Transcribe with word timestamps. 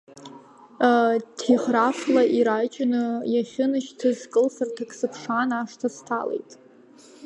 Ҭиграфла 1.37 2.23
ираҷны 2.37 3.03
иахьынашьҭыз 3.33 4.19
кылсырҭак 4.31 4.91
сыԥшаан, 4.99 5.49
ашҭа 5.61 5.89
сҭалеит. 5.95 6.51